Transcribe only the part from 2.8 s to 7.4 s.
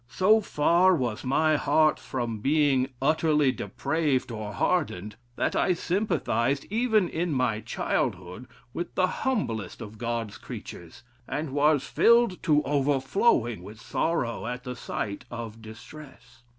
utterly depraved or hardened, that I sympathised, even in